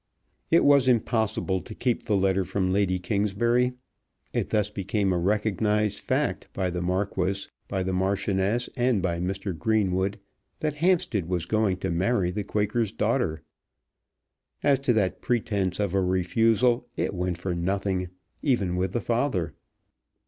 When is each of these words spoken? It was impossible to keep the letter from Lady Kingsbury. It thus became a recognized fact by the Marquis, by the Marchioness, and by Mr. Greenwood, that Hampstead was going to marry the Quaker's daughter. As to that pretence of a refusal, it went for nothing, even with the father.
It 0.49 0.63
was 0.65 0.87
impossible 0.87 1.61
to 1.61 1.75
keep 1.75 2.05
the 2.05 2.15
letter 2.17 2.43
from 2.43 2.73
Lady 2.73 2.97
Kingsbury. 2.97 3.73
It 4.33 4.49
thus 4.49 4.71
became 4.71 5.13
a 5.13 5.17
recognized 5.19 5.99
fact 5.99 6.47
by 6.53 6.71
the 6.71 6.81
Marquis, 6.81 7.45
by 7.67 7.83
the 7.83 7.93
Marchioness, 7.93 8.67
and 8.75 9.03
by 9.03 9.19
Mr. 9.19 9.55
Greenwood, 9.55 10.19
that 10.59 10.73
Hampstead 10.77 11.27
was 11.29 11.45
going 11.45 11.77
to 11.81 11.91
marry 11.91 12.31
the 12.31 12.43
Quaker's 12.43 12.91
daughter. 12.91 13.43
As 14.63 14.79
to 14.79 14.93
that 14.93 15.21
pretence 15.21 15.79
of 15.79 15.93
a 15.93 16.01
refusal, 16.01 16.87
it 16.97 17.13
went 17.13 17.37
for 17.37 17.53
nothing, 17.53 18.09
even 18.41 18.75
with 18.77 18.93
the 18.93 19.01
father. 19.01 19.53